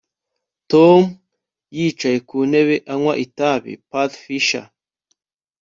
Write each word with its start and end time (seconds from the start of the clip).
Tom 0.71 1.01
yicaye 1.77 2.17
ku 2.27 2.37
ntebe 2.49 2.75
anywa 2.93 3.13
itabi 3.25 3.71
patgfisher 3.89 4.65